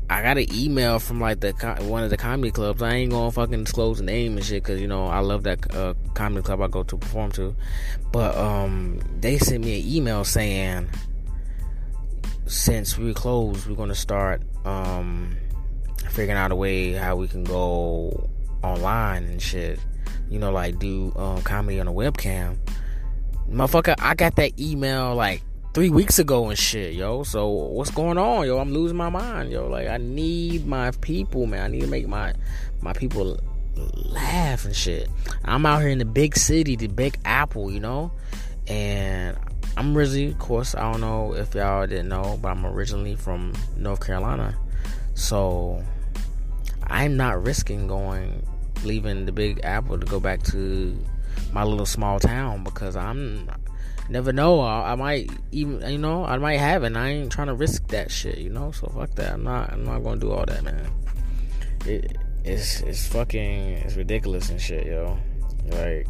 I 0.09 0.21
got 0.21 0.38
an 0.38 0.45
email 0.53 1.00
from 1.00 1.19
like 1.19 1.39
the 1.39 1.53
one 1.81 2.03
of 2.03 2.12
the 2.12 2.17
comedy 2.17 2.51
clubs. 2.51 2.81
I 2.81 2.93
ain't 2.93 3.12
gonna 3.12 3.31
fucking 3.31 3.63
disclose 3.63 3.97
the 3.97 4.03
name 4.03 4.38
and 4.38 4.45
shit 4.45 4.63
because 4.63 4.79
you 4.79 4.88
know 4.88 5.07
I 5.07 5.19
love 5.19 5.43
that 5.43 5.75
uh, 5.75 5.95
comedy 6.13 6.43
club 6.43 6.62
I 6.62 6.67
go 6.67 6.83
to 6.83 6.97
perform 6.97 7.31
to. 7.33 7.55
But 8.12 8.38
um, 8.38 9.00
they 9.19 9.39
sent 9.39 9.63
me 9.63 9.81
an 9.81 9.88
email 9.88 10.24
saying 10.24 10.89
since 12.45 12.97
we're 12.97 13.13
closed, 13.13 13.67
we're 13.67 13.75
gonna 13.75 13.95
start 13.95 14.41
um 14.63 15.35
figuring 16.12 16.38
out 16.38 16.51
a 16.51 16.55
way 16.55 16.93
how 16.93 17.15
we 17.15 17.27
can 17.27 17.43
go 17.43 18.29
online 18.63 19.24
and 19.24 19.41
shit. 19.41 19.79
You 20.29 20.39
know, 20.39 20.51
like 20.51 20.77
do 20.77 21.13
um, 21.15 21.41
comedy 21.41 21.79
on 21.79 21.88
a 21.88 21.93
webcam. 21.93 22.57
Motherfucker, 23.50 23.95
I 24.00 24.15
got 24.15 24.35
that 24.35 24.59
email 24.59 25.15
like 25.15 25.41
three 25.75 25.89
weeks 25.89 26.20
ago 26.20 26.48
and 26.48 26.58
shit, 26.58 26.94
yo. 26.94 27.24
So 27.24 27.50
what's 27.50 27.91
going 27.91 28.17
on, 28.17 28.48
yo? 28.48 28.60
I'm 28.60 28.72
losing 28.72 28.96
my 28.96 29.10
mind, 29.10 29.51
yo. 29.51 29.67
Like 29.67 29.89
I 29.89 29.98
need 29.98 30.65
my 30.65 30.91
people, 31.01 31.46
man. 31.48 31.65
I 31.65 31.67
need 31.67 31.82
to 31.82 31.88
make 31.88 32.08
my 32.08 32.34
my 32.82 32.94
people 32.94 33.38
laugh 33.75 34.63
and 34.63 34.74
shit. 34.74 35.10
I'm 35.44 35.65
out 35.65 35.82
here 35.82 35.89
in 35.89 35.98
the 35.98 36.05
big 36.05 36.38
city, 36.38 36.77
the 36.77 36.88
Big 36.88 37.20
Apple, 37.25 37.70
you 37.70 37.82
know, 37.82 38.13
and 38.67 39.38
I'm 39.75 39.98
originally, 39.98 40.32
of 40.32 40.39
course, 40.39 40.75
I 40.75 40.89
don't 40.89 41.01
know 41.01 41.34
if 41.34 41.53
y'all 41.53 41.86
didn't 41.86 42.08
know, 42.08 42.39
but 42.41 42.50
I'm 42.50 42.65
originally 42.65 43.17
from 43.17 43.51
North 43.75 44.00
Carolina, 44.00 44.58
so 45.13 45.84
I'm 46.88 47.17
not 47.17 47.44
risking 47.44 47.88
going, 47.88 48.48
leaving 48.86 49.25
the 49.25 49.34
Big 49.34 49.60
Apple 49.65 50.00
to 50.00 50.05
go 50.05 50.22
back 50.22 50.41
to 50.44 50.98
my 51.51 51.65
little 51.65 51.86
small 51.86 52.17
town 52.22 52.63
because 52.63 52.96
I'm 52.96 53.50
never 54.09 54.31
know. 54.31 54.59
I, 54.59 54.91
I, 54.91 54.95
might 54.95 55.29
even, 55.51 55.81
you 55.89 55.97
know, 55.97 56.25
I 56.25 56.38
might 56.38 56.57
have 56.57 56.83
it. 56.83 56.88
And 56.88 56.97
I 56.97 57.09
ain't 57.09 57.31
trying 57.31 57.47
to 57.47 57.53
risk 57.53 57.88
that 57.88 58.12
shit, 58.12 58.38
you 58.38 58.50
know. 58.50 58.71
So 58.71 58.88
fuck 58.88 59.12
that. 59.15 59.33
I'm 59.33 59.43
not. 59.43 59.71
I'm 59.71 59.85
not 59.85 60.03
gonna 60.03 60.19
do 60.19 60.31
all 60.31 60.45
that, 60.45 60.63
man. 60.63 60.89
It, 61.85 62.17
it's 62.43 62.81
it's 62.81 63.07
fucking 63.07 63.41
it's 63.41 63.95
ridiculous 63.95 64.50
and 64.50 64.62
shit, 64.62 64.85
yo. 64.85 65.17
Like 65.67 66.07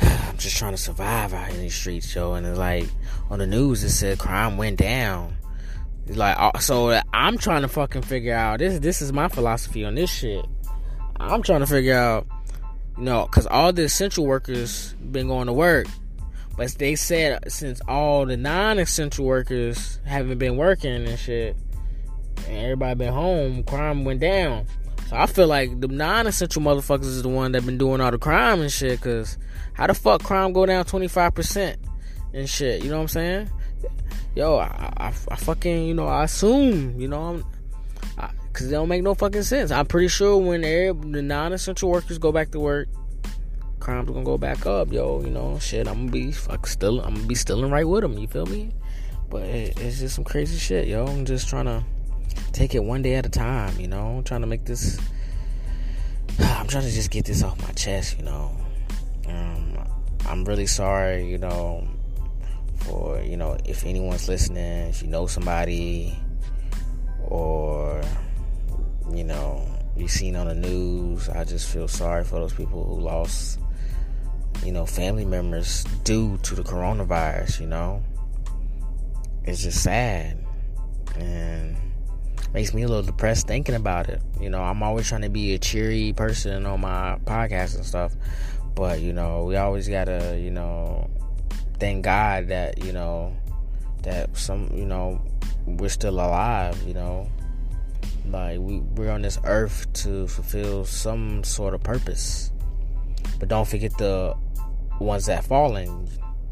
I'm 0.00 0.36
just 0.38 0.56
trying 0.56 0.72
to 0.72 0.78
survive 0.78 1.34
out 1.34 1.50
in 1.50 1.58
these 1.60 1.74
streets, 1.74 2.14
yo. 2.14 2.34
And 2.34 2.46
it's 2.46 2.58
like 2.58 2.88
on 3.30 3.38
the 3.38 3.46
news, 3.46 3.84
it 3.84 3.90
said 3.90 4.18
crime 4.18 4.56
went 4.56 4.78
down. 4.78 5.36
It's 6.06 6.16
like 6.16 6.36
uh, 6.38 6.58
so, 6.58 7.00
I'm 7.12 7.38
trying 7.38 7.62
to 7.62 7.68
fucking 7.68 8.02
figure 8.02 8.34
out 8.34 8.58
this. 8.58 8.78
This 8.80 9.02
is 9.02 9.12
my 9.12 9.28
philosophy 9.28 9.84
on 9.84 9.94
this 9.94 10.10
shit. 10.10 10.44
I'm 11.20 11.42
trying 11.42 11.60
to 11.60 11.66
figure 11.66 11.96
out, 11.96 12.26
you 12.96 13.04
know, 13.04 13.26
because 13.26 13.46
all 13.46 13.72
the 13.72 13.84
essential 13.84 14.26
workers 14.26 14.94
been 14.94 15.28
going 15.28 15.46
to 15.46 15.52
work, 15.52 15.86
but 16.56 16.70
they 16.72 16.94
said 16.94 17.50
since 17.50 17.80
all 17.88 18.26
the 18.26 18.36
non-essential 18.36 19.24
workers 19.24 19.98
haven't 20.04 20.38
been 20.38 20.56
working 20.56 21.06
and 21.06 21.18
shit, 21.18 21.56
and 22.46 22.56
everybody 22.56 22.94
been 22.96 23.12
home, 23.12 23.62
crime 23.64 24.04
went 24.04 24.20
down. 24.20 24.66
So 25.08 25.16
I 25.16 25.26
feel 25.26 25.46
like 25.46 25.80
the 25.80 25.88
non-essential 25.88 26.62
motherfuckers 26.62 27.04
is 27.04 27.22
the 27.22 27.28
one 27.28 27.52
that 27.52 27.66
been 27.66 27.78
doing 27.78 28.00
all 28.00 28.10
the 28.10 28.18
crime 28.18 28.60
and 28.60 28.72
shit. 28.72 29.00
Cause 29.00 29.38
how 29.74 29.86
the 29.86 29.94
fuck 29.94 30.22
crime 30.22 30.52
go 30.52 30.66
down 30.66 30.84
twenty 30.84 31.08
five 31.08 31.34
percent 31.34 31.78
and 32.32 32.48
shit? 32.48 32.82
You 32.82 32.90
know 32.90 32.96
what 32.96 33.02
I'm 33.02 33.08
saying? 33.08 33.50
Yo, 34.34 34.56
I, 34.56 34.92
I, 34.96 35.06
I 35.08 35.36
fucking 35.36 35.86
you 35.86 35.94
know 35.94 36.06
I 36.06 36.24
assume 36.24 37.00
you 37.00 37.08
know 37.08 37.22
I'm. 37.22 37.44
Cause 38.52 38.68
they 38.68 38.72
don't 38.72 38.88
make 38.88 39.02
no 39.02 39.14
fucking 39.14 39.44
sense. 39.44 39.70
I'm 39.70 39.86
pretty 39.86 40.08
sure 40.08 40.36
when 40.36 40.60
the 40.60 41.22
non-essential 41.22 41.88
workers 41.88 42.18
go 42.18 42.32
back 42.32 42.50
to 42.50 42.60
work, 42.60 42.88
crime's 43.80 44.08
gonna 44.08 44.24
go 44.24 44.38
back 44.38 44.66
up, 44.66 44.92
yo. 44.92 45.22
You 45.22 45.30
know, 45.30 45.58
shit. 45.58 45.88
I'm 45.88 46.06
gonna 46.06 46.12
be 46.12 46.32
fuck 46.32 46.66
still. 46.66 47.00
I'm 47.00 47.14
gonna 47.14 47.26
be 47.26 47.34
stealing 47.34 47.70
right 47.70 47.86
with 47.86 48.02
them. 48.02 48.16
You 48.16 48.28
feel 48.28 48.46
me? 48.46 48.70
But 49.30 49.42
it, 49.42 49.80
it's 49.80 49.98
just 49.98 50.14
some 50.14 50.24
crazy 50.24 50.58
shit, 50.58 50.86
yo. 50.86 51.06
I'm 51.06 51.24
just 51.24 51.48
trying 51.48 51.64
to 51.64 51.82
take 52.52 52.74
it 52.74 52.84
one 52.84 53.02
day 53.02 53.14
at 53.14 53.26
a 53.26 53.30
time. 53.30 53.78
You 53.80 53.88
know, 53.88 54.18
I'm 54.18 54.24
trying 54.24 54.42
to 54.42 54.46
make 54.46 54.64
this. 54.64 55.00
I'm 56.38 56.68
trying 56.68 56.84
to 56.84 56.90
just 56.90 57.10
get 57.10 57.24
this 57.24 57.42
off 57.42 57.60
my 57.60 57.72
chest. 57.72 58.18
You 58.18 58.24
know, 58.24 58.56
um, 59.28 59.78
I'm 60.26 60.44
really 60.44 60.66
sorry. 60.66 61.28
You 61.28 61.38
know, 61.38 61.88
for 62.80 63.20
you 63.20 63.36
know 63.36 63.56
if 63.64 63.84
anyone's 63.84 64.28
listening, 64.28 64.88
if 64.88 65.02
you 65.02 65.08
know 65.08 65.26
somebody, 65.26 66.16
or 67.24 68.02
you 69.10 69.24
know 69.24 69.66
you've 69.96 70.10
seen 70.10 70.36
on 70.36 70.48
the 70.48 70.54
news. 70.54 71.28
I 71.28 71.44
just 71.44 71.68
feel 71.68 71.88
sorry 71.88 72.24
for 72.24 72.36
those 72.36 72.52
people 72.52 72.84
who 72.84 73.00
lost, 73.00 73.58
you 74.64 74.72
know, 74.72 74.86
family 74.86 75.24
members 75.24 75.84
due 76.04 76.38
to 76.38 76.54
the 76.54 76.62
coronavirus. 76.62 77.60
You 77.60 77.66
know, 77.66 78.02
it's 79.44 79.62
just 79.62 79.82
sad 79.82 80.38
and 81.16 81.76
makes 82.54 82.74
me 82.74 82.82
a 82.82 82.88
little 82.88 83.02
depressed 83.02 83.46
thinking 83.46 83.74
about 83.74 84.08
it. 84.08 84.22
You 84.40 84.50
know, 84.50 84.62
I'm 84.62 84.82
always 84.82 85.08
trying 85.08 85.22
to 85.22 85.30
be 85.30 85.54
a 85.54 85.58
cheery 85.58 86.12
person 86.12 86.66
on 86.66 86.80
my 86.80 87.18
podcast 87.24 87.76
and 87.76 87.84
stuff, 87.84 88.14
but 88.74 89.00
you 89.00 89.12
know, 89.12 89.44
we 89.44 89.56
always 89.56 89.88
gotta, 89.88 90.38
you 90.40 90.50
know, 90.50 91.10
thank 91.78 92.04
God 92.04 92.48
that 92.48 92.82
you 92.84 92.92
know 92.92 93.36
that 94.02 94.36
some, 94.36 94.70
you 94.74 94.86
know, 94.86 95.20
we're 95.66 95.88
still 95.88 96.14
alive. 96.14 96.82
You 96.86 96.94
know 96.94 97.28
like 98.26 98.58
we, 98.58 98.80
we're 98.80 99.10
on 99.10 99.22
this 99.22 99.38
earth 99.44 99.92
to 99.94 100.26
fulfill 100.28 100.84
some 100.84 101.44
sort 101.44 101.74
of 101.74 101.82
purpose. 101.82 102.52
But 103.38 103.48
don't 103.48 103.66
forget 103.66 103.96
the 103.98 104.36
ones 105.00 105.26
that 105.26 105.44
fallen. 105.44 106.08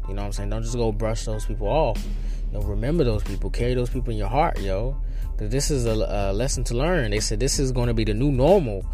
You 0.07 0.15
know 0.15 0.21
what 0.21 0.27
I'm 0.27 0.31
saying? 0.33 0.49
Don't 0.49 0.63
just 0.63 0.75
go 0.75 0.91
brush 0.91 1.25
those 1.25 1.45
people 1.45 1.67
off. 1.67 2.03
You 2.51 2.59
know, 2.59 2.65
remember 2.65 3.03
those 3.03 3.23
people. 3.23 3.49
Carry 3.49 3.73
those 3.73 3.89
people 3.89 4.11
in 4.11 4.17
your 4.17 4.27
heart, 4.27 4.59
yo. 4.59 4.97
Cause 5.37 5.49
this 5.49 5.71
is 5.71 5.85
a, 5.85 5.91
a 5.91 6.33
lesson 6.33 6.63
to 6.65 6.75
learn. 6.75 7.11
They 7.11 7.19
said 7.19 7.39
this 7.39 7.59
is 7.59 7.71
going 7.71 7.87
to 7.87 7.93
be 7.93 8.03
the 8.03 8.13
new 8.13 8.31
normal. 8.31 8.85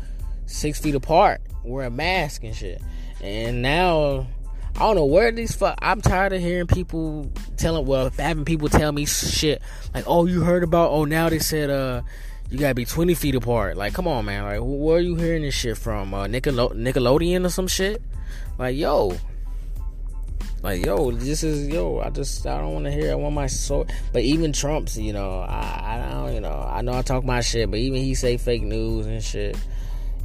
Six 0.46 0.80
feet 0.80 0.96
apart, 0.96 1.42
wear 1.64 1.88
a 1.88 1.90
mask 1.90 2.44
and 2.44 2.56
shit. 2.56 2.82
And 3.22 3.62
now 3.62 4.28
I 4.76 4.82
don't 4.82 4.96
know 4.96 5.06
where 5.06 5.32
these 5.32 5.56
fuck. 5.56 5.78
I'm 5.82 6.02
tired 6.02 6.34
of 6.34 6.40
hearing 6.40 6.68
people 6.68 7.32
telling, 7.58 7.86
well, 7.88 8.12
having 8.12 8.46
people 8.46 8.70
tell 8.70 8.92
me 8.92 9.06
shit 9.06 9.62
like, 9.96 10.04
"Oh, 10.06 10.28
you 10.28 10.42
heard 10.42 10.64
about? 10.64 10.92
Oh, 10.92 11.04
now 11.04 11.30
they 11.30 11.40
said, 11.40 11.72
uh, 11.72 12.04
you 12.50 12.58
gotta 12.58 12.76
be 12.76 12.86
20 12.86 13.14
feet 13.14 13.36
apart. 13.36 13.76
Like, 13.76 13.94
come 13.94 14.08
on, 14.08 14.26
man. 14.26 14.44
Like, 14.44 14.60
where 14.62 14.98
are 14.98 15.02
you 15.02 15.16
hearing 15.16 15.42
this 15.42 15.54
shit 15.54 15.78
from? 15.78 16.14
Uh, 16.14 16.28
Nickel- 16.28 16.70
Nickelodeon 16.70 17.46
or 17.46 17.50
some 17.50 17.68
shit? 17.68 18.02
Like, 18.58 18.78
yo. 18.78 19.18
Like, 20.64 20.86
yo, 20.86 21.12
this 21.12 21.44
is, 21.44 21.68
yo, 21.68 22.00
I 22.00 22.10
just, 22.10 22.46
I 22.48 22.58
don't 22.60 22.74
want 22.74 22.86
to 22.86 22.92
hear, 22.92 23.12
I 23.12 23.16
want 23.16 23.36
my 23.36 23.48
soul. 23.48 23.86
But 24.12 24.24
even 24.24 24.54
Trump's, 24.54 24.98
you 24.98 25.14
know, 25.14 25.42
I, 25.42 26.08
I 26.08 26.12
don't, 26.12 26.34
you 26.34 26.42
know, 26.42 26.68
I 26.70 26.82
know 26.82 26.94
I 26.94 27.02
talk 27.02 27.24
my 27.24 27.42
shit, 27.42 27.70
but 27.70 27.80
even 27.80 28.02
he 28.02 28.16
say 28.16 28.38
fake 28.38 28.64
news 28.64 29.06
and 29.06 29.24
shit. 29.24 29.58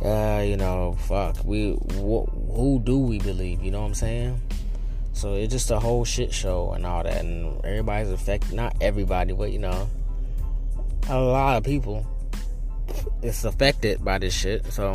Uh, 0.02 0.42
you 0.44 0.56
know, 0.56 0.96
fuck, 1.06 1.44
we, 1.44 1.72
wh- 1.74 2.30
who 2.54 2.80
do 2.82 2.98
we 2.98 3.18
believe? 3.18 3.62
You 3.62 3.70
know 3.72 3.80
what 3.80 3.88
I'm 3.88 3.94
saying? 3.94 4.40
So 5.12 5.34
it's 5.34 5.52
just 5.52 5.70
a 5.70 5.78
whole 5.78 6.04
shit 6.04 6.32
show 6.32 6.72
and 6.72 6.86
all 6.86 7.02
that, 7.02 7.24
and 7.24 7.62
everybody's 7.64 8.10
affected. 8.10 8.54
Not 8.54 8.74
everybody, 8.80 9.34
but 9.34 9.52
you 9.52 9.58
know, 9.58 9.88
a 11.08 11.20
lot 11.20 11.58
of 11.58 11.64
people 11.64 12.06
is 13.22 13.44
affected 13.44 14.04
by 14.04 14.18
this 14.18 14.34
shit. 14.34 14.66
So 14.72 14.94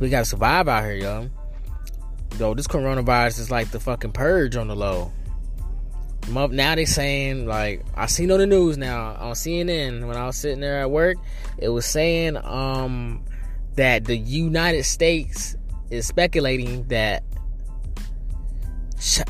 we 0.00 0.08
gotta 0.08 0.24
survive 0.24 0.68
out 0.68 0.84
here, 0.84 0.94
yo. 0.94 1.30
Yo, 2.38 2.54
this 2.54 2.66
coronavirus 2.66 3.40
is 3.40 3.50
like 3.50 3.70
the 3.70 3.80
fucking 3.80 4.12
purge 4.12 4.56
on 4.56 4.68
the 4.68 4.76
low. 4.76 5.12
Now 6.28 6.74
they 6.74 6.84
saying 6.84 7.46
like 7.46 7.84
I 7.94 8.06
seen 8.06 8.30
on 8.30 8.38
the 8.38 8.46
news 8.46 8.76
now 8.76 9.16
on 9.18 9.32
CNN 9.32 10.06
when 10.06 10.16
I 10.16 10.26
was 10.26 10.36
sitting 10.36 10.60
there 10.60 10.80
at 10.80 10.90
work, 10.90 11.16
it 11.56 11.70
was 11.70 11.86
saying 11.86 12.36
um 12.36 13.24
that 13.76 14.04
the 14.04 14.16
United 14.16 14.84
States 14.84 15.56
is 15.90 16.06
speculating 16.06 16.86
that 16.88 17.22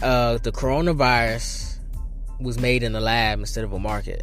uh, 0.02 0.38
the 0.38 0.50
coronavirus 0.50 1.78
was 2.40 2.58
made 2.58 2.82
in 2.82 2.94
a 2.94 3.00
lab 3.00 3.38
instead 3.38 3.64
of 3.64 3.72
a 3.72 3.78
market. 3.78 4.22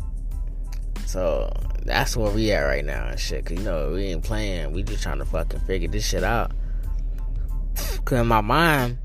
So 1.06 1.52
that's 1.86 2.18
where 2.18 2.32
we 2.32 2.52
at 2.52 2.62
right 2.62 2.84
now 2.84 3.08
and 3.08 3.20
shit. 3.20 3.46
Cause 3.46 3.58
you 3.58 3.64
know 3.64 3.92
we 3.92 4.06
ain't 4.06 4.24
playing. 4.24 4.74
We 4.74 4.84
just 4.84 5.04
trying 5.04 5.20
to 5.20 5.26
fucking 5.26 5.60
figure 5.62 5.88
this 5.88 6.06
shit 6.06 6.24
out. 6.24 6.52
Cause 8.06 8.20
in 8.20 8.28
my 8.28 8.42
mind, 8.42 8.98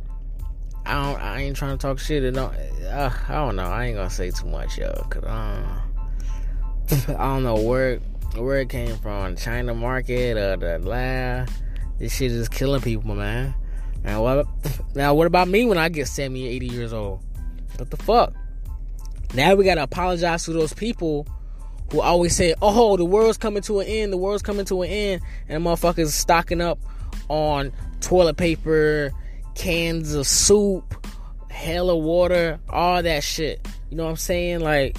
I 0.87 1.03
don't. 1.03 1.21
I 1.21 1.41
ain't 1.43 1.57
trying 1.57 1.77
to 1.77 1.83
talk 1.83 1.99
shit. 1.99 2.25
And 2.25 2.37
don't, 2.37 2.55
uh, 2.55 3.11
I 3.29 3.35
don't 3.35 3.57
know. 3.57 3.65
I 3.65 3.87
ain't 3.87 3.97
gonna 3.97 4.11
say 4.11 4.31
too 4.31 4.47
much, 4.47 4.79
yo. 4.79 4.93
Cause 5.11 5.25
um, 5.27 5.83
I 7.17 7.25
don't 7.25 7.43
know 7.43 7.57
where 7.57 7.99
where 8.37 8.61
it 8.61 8.71
came 8.71 8.97
from. 8.97 9.37
China 9.37 9.75
market 9.75 10.37
or 10.39 10.57
the 10.57 10.79
lab. 10.79 11.51
This 11.99 12.15
shit 12.15 12.33
is 12.33 12.49
killing 12.49 12.81
people, 12.81 13.15
man. 13.15 13.55
Now 14.03 14.23
what? 14.23 14.47
Now 14.93 15.15
what 15.15 15.29
about 15.29 15.47
me 15.47 15.65
when 15.65 15.79
I 15.79 15.89
get 15.89 16.09
70, 16.09 16.49
80 16.49 16.67
years 16.67 16.93
old? 16.93 17.21
What 17.77 17.91
the 17.91 17.97
fuck? 17.97 18.35
Now 19.35 19.55
we 19.55 19.65
gotta 19.65 19.85
apologize 19.85 20.45
to 20.47 20.53
those 20.53 20.73
people 20.73 21.29
who 21.91 22.01
always 22.01 22.37
say, 22.37 22.55
"Oh, 22.63 22.97
the 22.97 23.05
world's 23.05 23.39
coming 23.39 23.63
to 23.65 23.81
an 23.81 23.87
end. 23.87 24.13
The 24.13 24.17
world's 24.17 24.43
coming 24.43 24.65
to 24.67 24.83
an 24.83 24.91
end," 24.91 25.23
and 25.49 25.65
motherfuckers 25.65 26.09
stocking 26.09 26.61
up 26.61 26.79
on 27.29 27.73
toilet 28.01 28.37
paper, 28.37 29.13
cans 29.55 30.15
of 30.15 30.27
soup, 30.27 31.07
hella 31.49 31.97
water, 31.97 32.59
all 32.69 33.03
that 33.03 33.23
shit. 33.23 33.67
You 33.91 33.97
know 33.97 34.05
what 34.05 34.11
I'm 34.11 34.17
saying? 34.17 34.61
Like, 34.61 34.97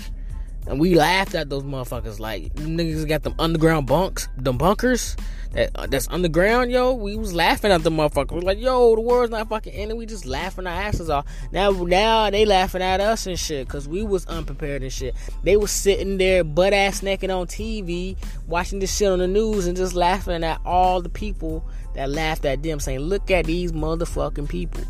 and 0.68 0.80
we 0.80 0.96
laughed 0.96 1.36
at 1.36 1.50
those 1.50 1.64
motherfuckers. 1.64 2.20
Like, 2.20 2.54
niggas 2.56 3.08
got 3.08 3.24
them 3.24 3.36
underground 3.40 3.88
bunks, 3.88 4.28
them 4.38 4.58
bunkers 4.58 5.16
that 5.54 5.72
uh, 5.76 5.88
that's 5.88 6.08
underground, 6.10 6.72
yo. 6.72 6.94
We 6.94 7.18
was 7.18 7.34
laughing 7.34 7.72
at 7.72 7.84
the 7.84 7.90
motherfuckers. 7.90 8.32
We 8.32 8.42
like, 8.42 8.60
yo, 8.60 8.96
the 8.96 9.02
world's 9.02 9.32
not 9.32 9.50
fucking 9.50 9.74
ending. 9.74 9.98
We 9.98 10.06
just 10.06 10.26
laughing 10.26 10.66
our 10.66 10.74
asses 10.74 11.10
off. 11.10 11.26
Now, 11.52 11.72
now 11.72 12.30
they 12.30 12.46
laughing 12.46 12.82
at 12.82 13.02
us 13.02 13.28
and 13.28 13.38
shit 13.38 13.68
because 13.68 13.88
we 13.88 14.04
was 14.04 14.26
unprepared 14.28 14.82
and 14.82 14.92
shit. 14.92 15.16
They 15.44 15.58
was 15.58 15.72
sitting 15.72 16.18
there 16.18 16.44
butt 16.44 16.74
ass 16.74 17.04
naked 17.04 17.30
on 17.30 17.48
TV, 17.48 18.16
watching 18.48 18.80
this 18.80 18.96
shit 18.96 19.10
on 19.10 19.20
the 19.20 19.28
news 19.28 19.68
and 19.68 19.76
just 19.76 19.94
laughing 19.94 20.44
at 20.44 20.62
all 20.66 21.02
the 21.02 21.10
people 21.10 21.66
that 21.96 22.10
laughed 22.10 22.46
at 22.46 22.64
them, 22.64 22.80
saying, 22.80 23.00
"Look 23.00 23.30
at 23.30 23.46
these 23.46 23.74
motherfucking 23.74 24.48
people. 24.48 24.84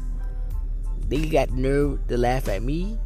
They 1.07 1.27
got 1.27 1.51
nerve 1.51 2.07
to 2.07 2.17
laugh 2.17 2.47
at 2.47 2.61
me." 2.61 2.97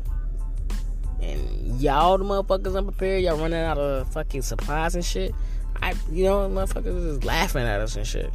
And 1.25 1.81
y'all, 1.81 2.17
the 2.17 2.23
motherfuckers 2.23 2.77
unprepared, 2.77 3.23
y'all 3.23 3.37
running 3.37 3.59
out 3.59 3.77
of 3.77 4.11
fucking 4.13 4.43
supplies 4.43 4.95
and 4.95 5.03
shit. 5.03 5.33
I, 5.81 5.93
you 6.11 6.25
know, 6.25 6.49
motherfuckers 6.49 7.05
is 7.05 7.23
laughing 7.23 7.63
at 7.63 7.81
us 7.81 7.95
and 7.95 8.05
shit. 8.05 8.31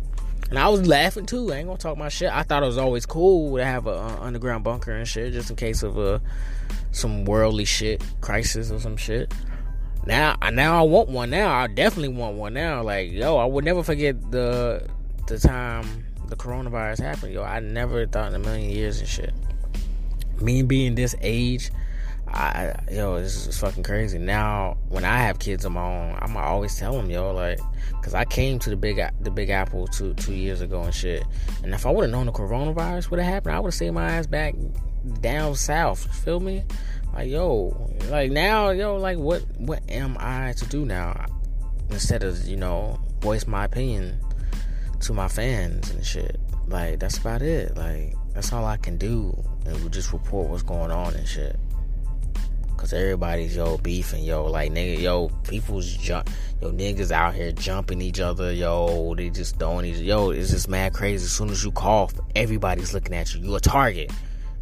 And 0.50 0.58
I 0.58 0.68
was 0.68 0.86
laughing 0.86 1.26
too. 1.26 1.52
I 1.52 1.58
ain't 1.58 1.66
gonna 1.66 1.78
talk 1.78 1.96
my 1.96 2.08
shit. 2.08 2.30
I 2.30 2.42
thought 2.42 2.62
it 2.62 2.66
was 2.66 2.78
always 2.78 3.06
cool 3.06 3.56
to 3.56 3.64
have 3.64 3.86
a 3.86 4.18
underground 4.20 4.64
bunker 4.64 4.92
and 4.92 5.06
shit, 5.06 5.32
just 5.32 5.48
in 5.48 5.56
case 5.56 5.84
of 5.84 5.96
uh, 5.96 6.18
some 6.90 7.24
worldly 7.24 7.64
shit, 7.64 8.04
crisis 8.20 8.70
or 8.72 8.80
some 8.80 8.96
shit. 8.96 9.32
Now, 10.06 10.36
I 10.42 10.50
now 10.50 10.80
I 10.80 10.82
want 10.82 11.08
one. 11.08 11.30
Now 11.30 11.54
I 11.54 11.68
definitely 11.68 12.08
want 12.08 12.36
one. 12.36 12.52
Now, 12.54 12.82
like 12.82 13.12
yo, 13.12 13.36
I 13.36 13.44
would 13.44 13.64
never 13.64 13.84
forget 13.84 14.32
the 14.32 14.88
the 15.28 15.38
time 15.38 16.04
the 16.26 16.36
coronavirus 16.36 17.00
happened. 17.00 17.32
Yo, 17.32 17.44
I 17.44 17.60
never 17.60 18.06
thought 18.06 18.28
in 18.28 18.34
a 18.34 18.38
million 18.40 18.70
years 18.70 18.98
and 18.98 19.08
shit. 19.08 19.32
Me 20.40 20.62
being 20.62 20.96
this 20.96 21.14
age, 21.20 21.70
I 22.32 22.74
yo, 22.90 23.20
this 23.20 23.46
is 23.46 23.58
fucking 23.58 23.82
crazy. 23.82 24.18
Now, 24.18 24.76
when 24.88 25.04
I 25.04 25.18
have 25.18 25.38
kids 25.38 25.64
of 25.64 25.72
my 25.72 25.82
own, 25.82 26.18
I'm 26.20 26.36
always 26.36 26.76
tell 26.78 26.92
them, 26.92 27.10
yo, 27.10 27.32
like, 27.32 27.58
cause 28.02 28.14
I 28.14 28.24
came 28.24 28.58
to 28.60 28.70
the 28.70 28.76
big 28.76 29.00
the 29.20 29.30
Big 29.30 29.50
Apple 29.50 29.86
two 29.88 30.14
two 30.14 30.34
years 30.34 30.60
ago 30.60 30.82
and 30.82 30.94
shit. 30.94 31.24
And 31.62 31.74
if 31.74 31.86
I 31.86 31.90
would 31.90 32.02
have 32.02 32.10
known 32.10 32.26
the 32.26 32.32
coronavirus 32.32 33.10
would 33.10 33.20
have 33.20 33.32
happened, 33.32 33.56
I 33.56 33.60
would 33.60 33.68
have 33.68 33.74
stayed 33.74 33.90
my 33.90 34.10
ass 34.10 34.26
back 34.26 34.54
down 35.20 35.56
south. 35.56 36.06
Feel 36.24 36.40
me? 36.40 36.64
Like, 37.12 37.28
yo, 37.28 37.90
like 38.08 38.30
now, 38.30 38.70
yo, 38.70 38.96
like, 38.96 39.18
what 39.18 39.42
what 39.58 39.82
am 39.88 40.16
I 40.20 40.52
to 40.52 40.66
do 40.66 40.84
now? 40.84 41.26
Instead 41.90 42.22
of 42.22 42.46
you 42.46 42.56
know 42.56 43.00
voice 43.20 43.46
my 43.46 43.64
opinion 43.64 44.18
to 45.00 45.12
my 45.12 45.28
fans 45.28 45.90
and 45.90 46.06
shit. 46.06 46.38
Like, 46.68 47.00
that's 47.00 47.18
about 47.18 47.42
it. 47.42 47.76
Like, 47.76 48.14
that's 48.34 48.52
all 48.52 48.64
I 48.64 48.76
can 48.76 48.96
do. 48.96 49.36
And 49.66 49.82
we 49.82 49.90
just 49.90 50.12
report 50.12 50.48
what's 50.48 50.62
going 50.62 50.90
on 50.90 51.14
and 51.14 51.26
shit. 51.26 51.58
Cause 52.80 52.94
everybody's 52.94 53.54
yo 53.54 53.76
beefing, 53.76 54.24
yo, 54.24 54.46
like 54.46 54.72
nigga, 54.72 54.98
yo, 54.98 55.28
people's 55.46 55.92
jump, 55.98 56.30
yo, 56.62 56.72
niggas 56.72 57.10
out 57.10 57.34
here 57.34 57.52
jumping 57.52 58.00
each 58.00 58.20
other, 58.20 58.50
yo, 58.54 59.14
they 59.14 59.28
just 59.28 59.58
throwing 59.58 59.84
each, 59.84 59.98
yo, 59.98 60.30
it's 60.30 60.48
just 60.48 60.66
mad 60.66 60.94
crazy. 60.94 61.26
As 61.26 61.30
soon 61.30 61.50
as 61.50 61.62
you 61.62 61.72
cough, 61.72 62.14
everybody's 62.34 62.94
looking 62.94 63.14
at 63.14 63.34
you. 63.34 63.42
You 63.42 63.54
a 63.54 63.60
target. 63.60 64.10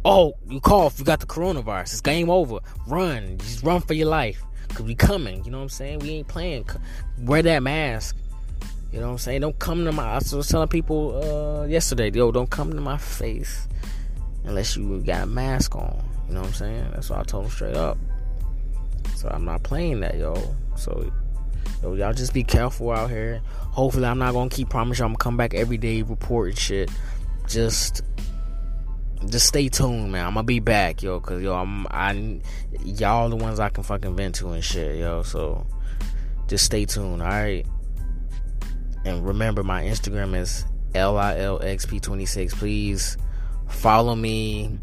Oh, 0.03 0.33
you 0.49 0.59
cough, 0.59 0.99
you 0.99 1.05
got 1.05 1.21
the 1.21 1.27
coronavirus. 1.27 1.93
It's 1.93 2.01
game 2.01 2.29
over. 2.29 2.59
Run, 2.87 3.37
just 3.37 3.63
run 3.63 3.79
for 3.79 3.93
your 3.93 4.09
life. 4.09 4.43
Cause 4.67 4.81
we 4.81 4.95
coming, 4.95 5.45
you 5.45 5.51
know 5.51 5.59
what 5.59 5.63
I'm 5.63 5.69
saying? 5.69 5.99
We 5.99 6.09
ain't 6.09 6.27
playing. 6.27 6.65
Wear 7.19 7.41
that 7.41 7.63
mask. 7.63 8.17
You 8.91 8.99
know 8.99 9.05
what 9.05 9.11
I'm 9.13 9.17
saying? 9.19 9.39
Don't 9.39 9.57
come 9.59 9.85
to 9.85 9.93
my. 9.93 10.03
I 10.03 10.15
was 10.15 10.49
telling 10.49 10.67
people 10.67 11.23
uh, 11.23 11.67
yesterday, 11.67 12.11
yo, 12.11 12.33
don't 12.33 12.49
come 12.49 12.73
to 12.73 12.81
my 12.81 12.97
face 12.97 13.65
unless 14.43 14.75
you 14.75 14.99
got 15.03 15.23
a 15.23 15.25
mask 15.25 15.73
on. 15.77 16.03
You 16.27 16.33
know 16.33 16.41
what 16.41 16.47
I'm 16.47 16.53
saying? 16.53 16.89
That's 16.91 17.09
what 17.09 17.19
I 17.19 17.23
told 17.23 17.45
them 17.45 17.51
straight 17.51 17.75
up. 17.75 17.97
So 19.19 19.27
I'm 19.27 19.43
not 19.43 19.63
playing 19.63 19.99
that, 19.99 20.17
yo. 20.17 20.33
So 20.77 21.11
yo, 21.83 21.93
y'all 21.95 22.13
just 22.13 22.33
be 22.33 22.41
careful 22.41 22.91
out 22.91 23.09
here. 23.09 23.41
Hopefully, 23.43 24.05
I'm 24.05 24.17
not 24.17 24.31
gonna 24.31 24.49
keep 24.49 24.69
promising 24.69 25.03
I'm 25.03 25.09
gonna 25.09 25.17
come 25.17 25.35
back 25.35 25.53
every 25.53 25.77
day 25.77 26.03
reporting 26.03 26.55
shit. 26.55 26.89
Just 27.45 28.01
just 29.27 29.45
stay 29.45 29.67
tuned, 29.67 30.13
man. 30.13 30.25
I'm 30.25 30.35
gonna 30.35 30.45
be 30.45 30.61
back, 30.61 31.03
yo, 31.03 31.19
cause 31.19 31.41
yo, 31.41 31.53
I'm 31.53 31.85
I 31.91 32.39
y'all 32.85 33.27
the 33.27 33.35
ones 33.35 33.59
I 33.59 33.67
can 33.67 33.83
fucking 33.83 34.15
vent 34.15 34.35
to 34.35 34.51
and 34.51 34.63
shit, 34.63 34.95
yo. 34.95 35.23
So 35.23 35.67
just 36.47 36.63
stay 36.63 36.85
tuned, 36.85 37.21
all 37.21 37.27
right. 37.27 37.65
And 39.03 39.27
remember, 39.27 39.63
my 39.63 39.83
Instagram 39.83 40.33
is 40.33 40.63
lilxp26. 40.93 42.53
Please 42.53 43.17
follow 43.67 44.15
me. 44.15 44.79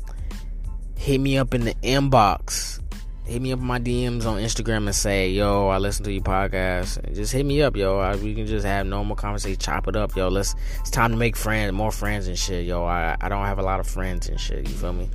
Hit 0.98 1.22
me 1.22 1.38
up 1.38 1.54
in 1.54 1.62
the 1.64 1.74
inbox 1.76 2.80
hit 3.26 3.42
me 3.42 3.52
up 3.52 3.58
my 3.58 3.78
DMs 3.78 4.24
on 4.24 4.40
Instagram 4.40 4.86
and 4.86 4.94
say, 4.94 5.30
yo, 5.30 5.68
I 5.68 5.78
listen 5.78 6.04
to 6.04 6.12
your 6.12 6.22
podcast. 6.22 7.14
Just 7.14 7.32
hit 7.32 7.44
me 7.44 7.60
up, 7.60 7.76
yo. 7.76 7.98
I, 7.98 8.16
we 8.16 8.34
can 8.34 8.46
just 8.46 8.64
have 8.64 8.86
normal 8.86 9.16
conversation, 9.16 9.58
chop 9.58 9.88
it 9.88 9.96
up, 9.96 10.14
yo. 10.16 10.28
Let's. 10.28 10.54
It's 10.80 10.90
time 10.90 11.10
to 11.10 11.16
make 11.16 11.36
friends, 11.36 11.72
more 11.72 11.90
friends 11.90 12.28
and 12.28 12.38
shit, 12.38 12.66
yo. 12.66 12.84
I 12.84 13.16
I 13.20 13.28
don't 13.28 13.44
have 13.44 13.58
a 13.58 13.62
lot 13.62 13.80
of 13.80 13.86
friends 13.86 14.28
and 14.28 14.40
shit. 14.40 14.68
You 14.68 14.74
feel 14.74 14.92
me? 14.92 15.10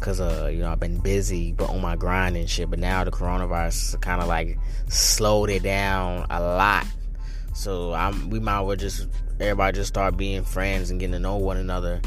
Cause 0.00 0.18
uh, 0.18 0.48
you 0.50 0.60
know, 0.60 0.72
I've 0.72 0.80
been 0.80 0.98
busy, 0.98 1.52
but 1.52 1.68
on 1.68 1.82
my 1.82 1.94
grind 1.94 2.34
and 2.36 2.48
shit. 2.48 2.70
But 2.70 2.78
now 2.78 3.04
the 3.04 3.10
coronavirus 3.10 4.00
kind 4.00 4.22
of 4.22 4.28
like 4.28 4.58
slowed 4.88 5.50
it 5.50 5.62
down 5.62 6.26
a 6.30 6.40
lot. 6.40 6.86
So 7.52 7.92
I'm. 7.92 8.30
We 8.30 8.40
might 8.40 8.62
well 8.62 8.76
just 8.76 9.06
everybody 9.38 9.76
just 9.76 9.88
start 9.88 10.16
being 10.16 10.42
friends 10.42 10.90
and 10.90 10.98
getting 10.98 11.12
to 11.12 11.18
know 11.18 11.36
one 11.36 11.58
another 11.58 12.00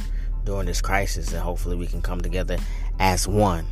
during 0.43 0.65
this 0.65 0.81
crisis, 0.81 1.31
and 1.31 1.41
hopefully 1.41 1.75
we 1.75 1.85
can 1.85 2.01
come 2.01 2.21
together 2.21 2.57
as 2.99 3.27
one. 3.27 3.67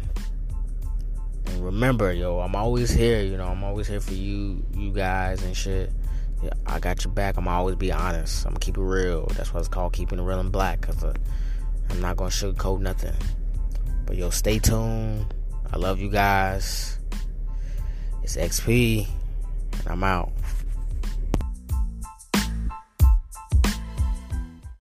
Remember, 1.61 2.11
yo, 2.11 2.39
I'm 2.39 2.55
always 2.55 2.89
here. 2.89 3.21
You 3.21 3.37
know, 3.37 3.45
I'm 3.45 3.63
always 3.63 3.87
here 3.87 4.01
for 4.01 4.13
you, 4.13 4.65
you 4.75 4.91
guys, 4.91 5.43
and 5.43 5.55
shit. 5.55 5.91
Yeah, 6.41 6.53
I 6.65 6.79
got 6.79 7.03
your 7.03 7.13
back. 7.13 7.37
I'm 7.37 7.47
always 7.47 7.75
be 7.75 7.91
honest. 7.91 8.45
I'm 8.45 8.53
gonna 8.53 8.59
keep 8.59 8.77
it 8.77 8.81
real. 8.81 9.27
That's 9.35 9.53
why 9.53 9.59
it's 9.59 9.69
called 9.69 9.93
keeping 9.93 10.17
it 10.17 10.23
real 10.23 10.39
and 10.39 10.51
black. 10.51 10.81
Cause 10.81 11.03
uh, 11.03 11.13
I'm 11.91 12.01
not 12.01 12.17
gonna 12.17 12.31
sugarcoat 12.31 12.79
nothing. 12.79 13.13
But 14.07 14.17
yo, 14.17 14.31
stay 14.31 14.57
tuned. 14.57 15.33
I 15.71 15.77
love 15.77 15.99
you 15.99 16.09
guys. 16.09 16.97
It's 18.23 18.37
XP, 18.37 19.07
and 19.79 19.87
I'm 19.87 20.03
out. 20.03 20.31